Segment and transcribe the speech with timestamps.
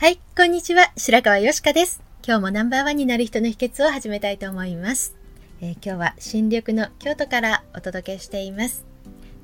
[0.00, 0.90] はい、こんにちは。
[0.96, 2.02] 白川よしかです。
[2.26, 5.14] 今日もナンバーワンになる人の秘訣を始めたいと思います。
[5.60, 8.86] えー、今日は新緑の京都からお届けしています。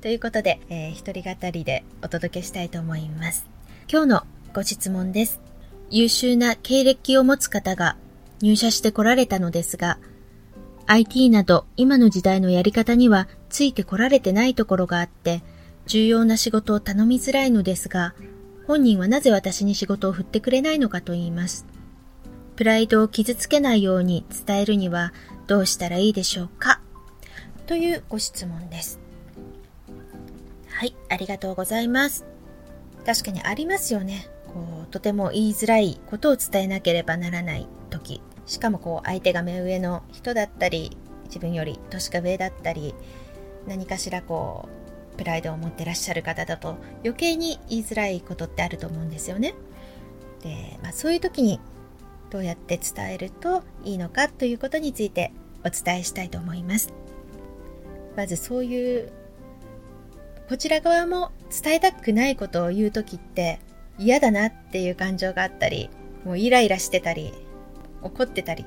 [0.01, 3.45] ということで、えー、一人語りでお届けしたいと思います。
[3.87, 5.41] 今日のご質問です。
[5.91, 7.95] 優秀な経歴を持つ方が
[8.41, 9.99] 入社してこられたのですが、
[10.87, 15.43] IT など今の時代のやり方にはついてこられてないところがあって、
[15.85, 18.15] 重要な仕事を頼みづらいのですが、
[18.67, 21.65] 本人はなぜ私に仕事を振ってくれないのかと言います。
[22.57, 25.13] プライドを傷つけないように伝えるには
[25.47, 26.81] どうしたらいいでしょうか？
[27.65, 28.99] というご質問です。
[30.67, 32.25] はい、ありがとうございます。
[33.05, 34.27] 確かにありますよね。
[34.47, 38.21] こうとても言いづらいことを伝えなければならない時。
[38.45, 42.93] しかもこう相手が目上の人だったり、自分より年が上だったり、
[43.65, 44.86] 何かしらこう
[45.17, 49.55] プライドを持ってらっしゃる方だと余計に言いづらいことってあると思うんですよね。
[50.43, 51.59] で、まあ、そういう時に
[52.29, 55.31] どうやって伝えるといいのかということについて
[55.65, 56.93] お伝えしたいと思います。
[58.15, 59.11] まずそういう
[60.49, 63.59] こちら側も伝えたくないことを言う時って
[63.99, 65.89] 嫌だなっていう感情があったり
[66.23, 67.33] もうイライラしてたり
[68.01, 68.65] 怒ってたり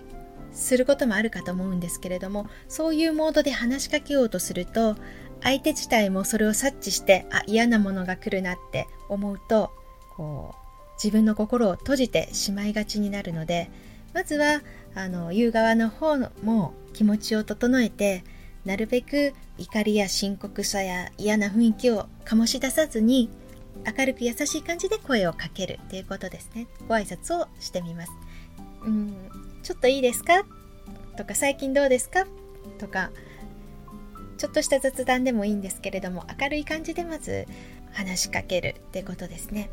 [0.53, 4.97] することもあるかと思うんですけれどもそういうモードで話しかけようとすると
[5.43, 9.71] 相手自体もそれを察知してあ嫌なものが来るなって思うと
[10.17, 10.61] こう
[11.03, 13.71] 自分の心を閉じてしまいがちになるので
[14.13, 14.61] まずは
[14.95, 18.25] あの言う側の方も気持ちを整えて
[18.65, 23.31] なるべく怒りや深刻さや嫌な雰囲気を醸し出さずに
[23.99, 26.67] 明るく優しい感じで声をかけるっていうことですね。
[26.87, 28.13] ご挨拶をしてみます。
[28.85, 29.15] うん
[29.63, 30.45] ちょっといいですか？
[31.17, 32.27] とか最近どうですか？
[32.79, 33.11] とか
[34.41, 37.47] ちょっとした雑談でもいいんですけれども明るい感じでまず
[37.93, 39.69] 話しかけるってことですね。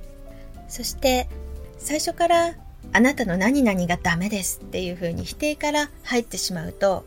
[0.68, 1.30] そして
[1.78, 2.56] 最初から
[2.92, 7.06] あなたの何々がダメですっていうふうに否定から入ってしまうと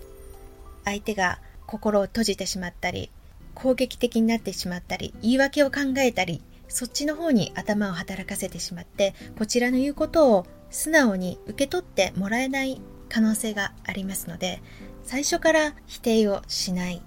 [0.87, 3.11] 相手が心を閉じてしまったり
[3.55, 14.63] 攻撃的になってしまったり言い訳を考えたりそっちの方に頭を働かせてしまってこちらの言うことを素直に受け取ってもらえない可能性がありますので
[15.05, 17.03] 最初から否定をしない。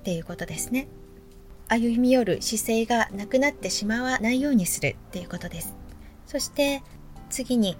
[0.00, 0.88] っていうことですね。
[1.68, 5.76] 歩み寄る姿勢がなくなってしまわないようにするっていうことです。
[6.26, 6.82] そして
[7.28, 7.76] 次に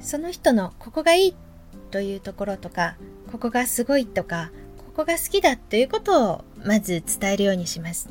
[0.00, 1.36] その人のここがいい
[1.90, 2.96] というところとか
[3.30, 8.08] ここがすごいとかここが好きだということをまず伝えるようにします。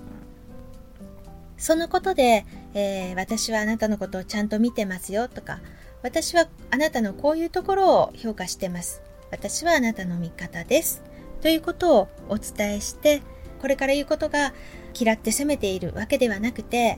[1.58, 5.62] そのことで、えー、私はあなたのことをちゃんと見てますよとか
[6.04, 9.02] 私はあなたのこういうところを評価してます。
[9.32, 11.02] 私はあなたの味方です。
[11.46, 13.22] ということをお伝えして
[13.62, 14.52] これから言うことが
[15.00, 16.98] 嫌って責めているわけではなくて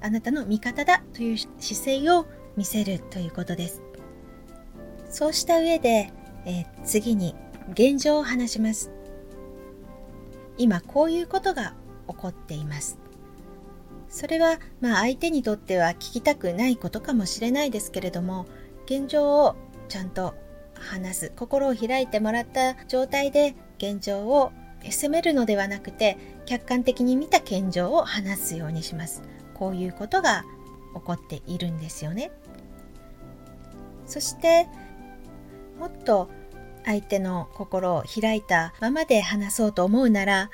[0.00, 2.24] あなたの味方だという姿勢を
[2.56, 3.82] 見せるということです。
[5.10, 6.10] そうした上で、
[6.46, 7.34] えー、次に
[7.74, 8.90] 現状を話します。
[10.56, 11.74] 今こういうことが
[12.08, 12.98] 起こっています。
[14.08, 18.46] それはまあ相手にとっては聞きたくないことかもしれないですけれども
[18.86, 19.56] 現状を
[19.90, 20.34] ちゃんと
[20.72, 29.22] 話す心を開いてもらった状態で現状を責めるのではなくて客観的に見た現状を話すようにします。
[29.54, 30.44] こういうことが
[30.94, 32.30] 起こっているんですよね。
[34.06, 34.66] そして
[35.78, 36.28] もっと
[36.84, 40.50] 相手の心を開いたままで話そうと思うなら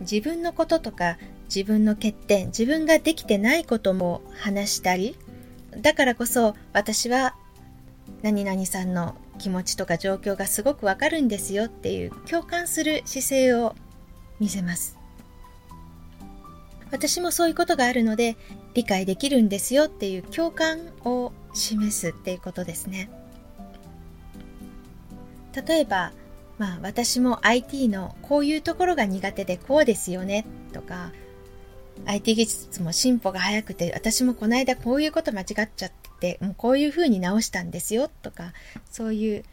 [0.00, 1.18] 自分のこととか
[1.54, 5.16] 自分の欠点自分ができてないことも話したり
[5.76, 7.34] だからこそ私は
[8.22, 13.74] 何々さんの気持ちとか状況がすごくわかるんですよっていう共感する姿勢を
[14.40, 14.98] 見せます。
[16.90, 18.36] 私もそういうことがあるので
[18.74, 23.10] 理解できるんですよっていう共感を示すっていうことですね。
[25.66, 26.12] 例えば、
[26.58, 31.12] まあ私も IT のこういうところが苦手でこうですよねとか
[32.04, 38.52] IT 技術も進歩が早くて私もこの間こういうこと間違っちゃってもうこういうふうに直したんですよとか
[38.90, 39.44] そういう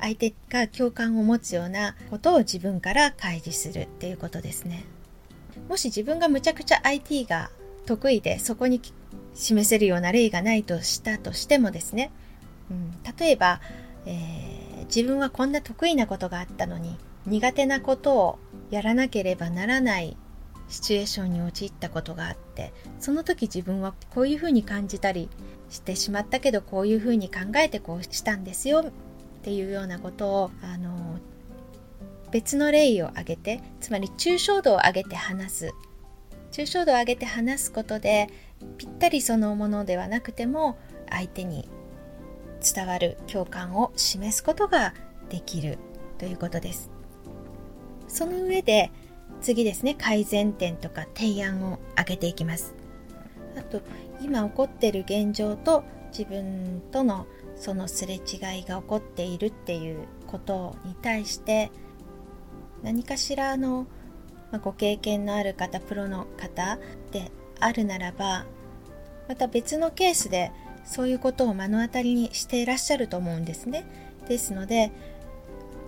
[0.00, 4.84] 相手が共感を持つようなことを自分から開示するっていうことですね。
[5.68, 7.50] もし自分がむちゃくちゃ IT が
[7.86, 8.80] 得意でそこに
[9.34, 12.10] 示せるような例がないとしたとしてもですね、
[12.70, 13.60] うん、例えば、
[14.06, 16.96] えー、自分はこんな得意なことがあったのに
[17.26, 18.38] 苦手なことを
[18.70, 20.16] やらなければならない
[20.72, 25.28] シチュエーションに陥ったことがあってその時自分はこういうふうに感じたり
[25.68, 28.92] してしまったけどこういうふうに考えてこうしたんですよっ
[29.42, 31.18] ていうようなことをあの
[32.30, 35.70] 別の例を挙げてつまり抽象度を上げて話す。
[36.52, 38.28] 抽象度を上げて話すことで
[38.76, 40.78] ぴったりそのものではなくても
[41.08, 41.68] 相手に
[42.74, 44.92] 伝わる共感を示すことが
[45.30, 45.78] できる
[46.18, 46.90] ということです。
[48.06, 48.90] その上で
[49.40, 52.74] 次ですね改善点とか提案を挙げていきます。
[53.56, 53.82] あと
[54.20, 55.84] 今起こっている現状と
[56.16, 57.26] 自分との
[57.56, 58.18] そのすれ違
[58.60, 61.70] いが起こっているっていうことに対して
[62.82, 63.86] 何かしらの
[64.62, 66.78] ご経験のある方プロの方
[67.10, 67.30] で
[67.60, 68.46] あるならば
[69.28, 70.52] また別のケースで
[70.84, 73.84] そういうことを目の当たりにしていらっしゃると思うんですね。
[74.28, 74.90] ですので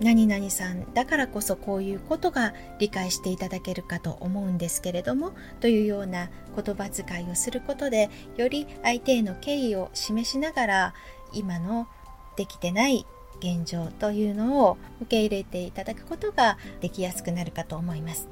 [0.01, 10.93] 何々さんだからこそこういうことが理解していただけるかと思うんですけれどもというような言葉遣いをすることでより相手への敬意を示しながら
[11.33, 11.87] 今の
[12.35, 13.05] できてない
[13.39, 18.27] 現状というのを受け入れていただくことができやすくなるかと思います。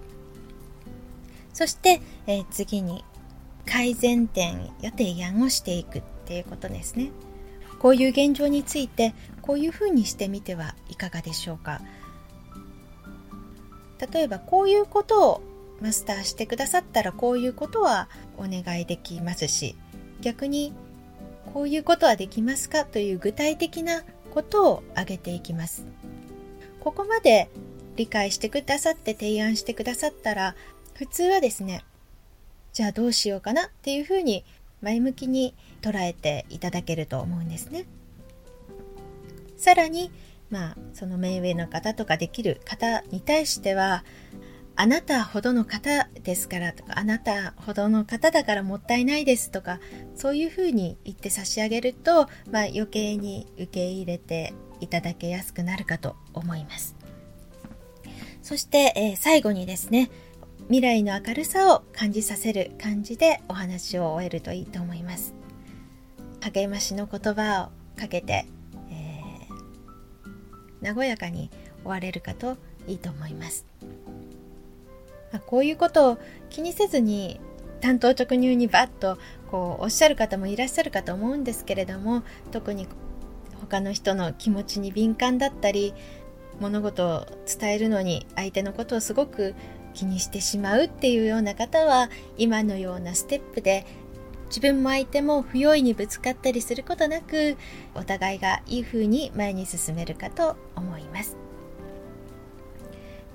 [1.53, 3.05] そして、えー、次に
[3.65, 7.11] 改善点や提案をしていくっていうことですね。
[7.83, 11.81] こういう現状についてこういうふうにしてみてはいかがでしょうか
[14.13, 15.41] 例えばこういうことを
[15.81, 18.07] マスターしてくださったらこういうことは
[18.37, 19.75] お願いできますし
[20.21, 20.73] 逆に
[21.53, 25.85] こういうことはできますかという具体的なことを挙げていきます。
[26.79, 27.49] ここまで
[27.97, 30.55] 理解してくださって提案してくださったら
[30.93, 31.83] 普通はですね
[32.71, 34.45] じゃあどうしようかなっていうふうに
[34.83, 37.85] 前向きに捉えていただけると思うんですね。
[39.57, 40.11] さらに
[40.51, 44.03] まあその目上の方とかできる方に対しては
[44.75, 49.79] あなたほどの方ですからとか、あなたほどの方だからもったいないですとか、
[50.15, 56.95] そういうふうに言って差し上げると、まあ、余計に受け入れていただけやすくなるかと思います。
[58.41, 60.09] そして、えー、最後にですね、
[60.67, 65.33] 未来の明るさを感じさせる感じでお話を終えるといいと思います。
[66.39, 68.45] 励ましの言葉をかけて、
[68.89, 71.49] えー、和やかに
[71.81, 72.57] 終われるかと
[72.87, 73.65] いいと思います。
[75.33, 76.17] まあ、こういうことを
[76.49, 77.41] 気にせずに
[77.81, 79.17] 単刀直入にバッと
[79.51, 82.87] こうおっしゃる方もいらっしゃるかと思うんですけれども特に
[83.59, 85.93] 他の人の気持ちに敏感だったり
[86.61, 89.55] 物事を伝えるのに相手のことをすごく
[89.93, 93.85] 気にしてしまうっていうような方は今のようなステップで
[94.47, 97.57] 自分も相手も不用意にぶつかったりすることなく
[97.95, 101.37] お互いがいい風に前に進めるかと思います。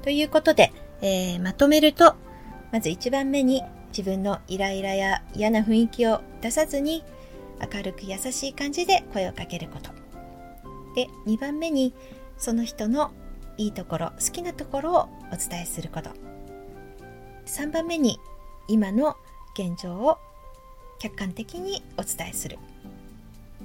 [0.02, 2.14] ということでえー、まとめると、
[2.72, 7.04] まず1番目に自分のイライラや嫌な雰囲気を出さずに
[7.72, 9.90] 明るく優しい感じで声をかけること。
[10.94, 11.94] で、2番目に
[12.36, 13.12] その人の
[13.56, 16.27] いいところ、好きなところをお伝えすること。
[17.48, 18.20] 3番目に
[18.68, 19.16] 今の
[19.54, 20.18] 現状を
[20.98, 22.58] 客観的にお伝えする。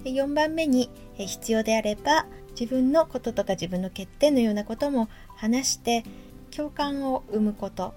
[0.04, 2.26] で4番目に必要であれば
[2.60, 6.04] 自分のこととか自分の欠点のようなことも話して
[6.56, 7.94] 共感を生むこと、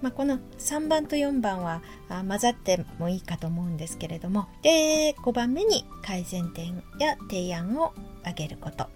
[0.00, 8.86] まあ、この3番と4番は混ざってもいいかと思うんですけれどもで5番目に改善点や提案を挙げること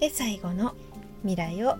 [0.00, 0.74] で最後の
[1.22, 1.76] 未来を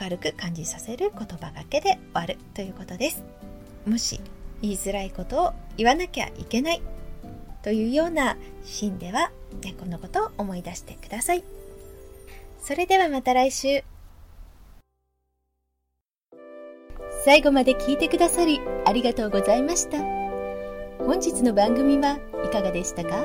[0.00, 3.22] 明るく感じさせる言葉がけで終わるということです。
[3.86, 4.20] もし
[4.62, 6.82] 言いづらいことを言わなきゃいけない
[7.62, 9.30] というようなシーンでは
[9.78, 11.44] このことを思い出してください。
[12.62, 13.82] それではまた来週。
[17.24, 19.98] 最後まで聞いてくださりありがとうございました。
[21.04, 23.24] 本日の番組はいかがでしたか？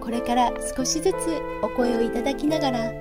[0.00, 1.16] これから少しずつ
[1.62, 2.92] お声をいただきながら、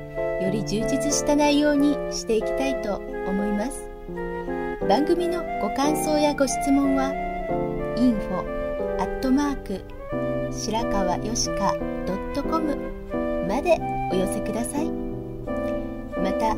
[0.42, 3.98] より充実した内容にしていきたいと思います。
[4.88, 7.12] 番組のご感想やご質問は
[7.98, 8.40] info
[9.02, 9.84] アットマーク
[10.50, 11.76] 白川よしか
[12.42, 12.76] .com
[13.50, 13.78] まで
[14.12, 16.56] お寄せくださいまた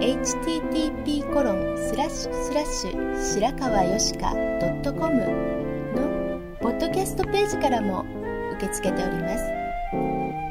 [0.00, 4.32] http コロンスラッシュスラッシュ白川よしか
[4.84, 5.14] .com
[5.94, 8.06] のポッドキャストページからも
[8.54, 9.44] 受け付けております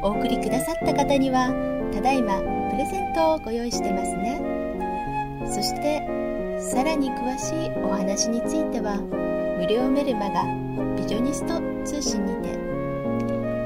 [0.04, 2.39] お送りくださった方にはただいま
[2.72, 4.41] プレゼントをご用意してますね。
[5.46, 6.01] そして
[6.60, 8.98] さらに詳しいお話については
[9.60, 10.44] 無料メルマガ
[10.96, 12.50] ビジョニスト通信にて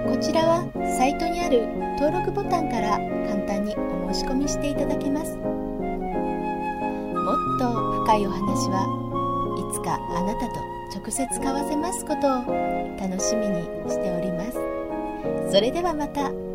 [0.07, 0.63] こちらは
[0.97, 2.97] サイトにある登録ボタンから
[3.27, 5.37] 簡単にお申し込みしていただけます。
[5.37, 7.71] もっと
[8.03, 8.85] 深いお話は
[9.57, 10.59] いつかあなたと
[10.93, 12.45] 直接交わせますことを
[12.99, 14.59] 楽しみにしております。
[15.51, 16.50] それではまた。